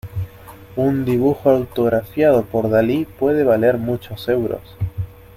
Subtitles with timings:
[0.77, 4.63] Un dibujo autografiado por Dalí puede valer muchos euros.